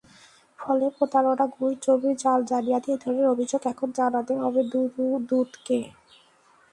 [0.59, 4.61] ফলে প্রতারণা, ঘুষ, জমির জাল-জালিয়াতি—এ ধরনের অভিযোগ এখন জানাতে হবে
[5.29, 5.79] দুদকে।